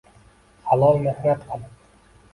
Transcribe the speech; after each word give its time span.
Halol 0.71 1.03
mehnat 1.05 1.47
qil. 1.51 1.69